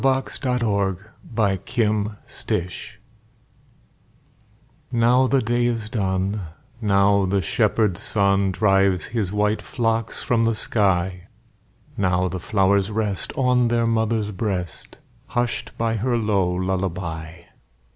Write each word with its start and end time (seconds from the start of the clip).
Louisa 0.03 0.17
May 1.29 1.45
Alcott 1.45 1.77
Lullaby 1.77 2.67
NOW 4.91 5.27
the 5.27 5.41
day 5.43 5.67
is 5.67 5.89
done, 5.91 6.41
Now 6.81 7.27
the 7.27 7.39
shepherd 7.43 7.97
sun 7.97 8.51
Drives 8.51 9.09
his 9.09 9.31
white 9.31 9.61
flocks 9.61 10.23
from 10.23 10.45
the 10.45 10.55
sky; 10.55 11.27
Now 11.97 12.27
the 12.27 12.39
flowers 12.39 12.89
rest 12.89 13.31
On 13.37 13.67
their 13.67 13.85
mother's 13.85 14.31
breast, 14.31 14.97
Hushed 15.27 15.77
by 15.77 15.97
her 15.97 16.17
low 16.17 16.49
lullaby. 16.51 17.41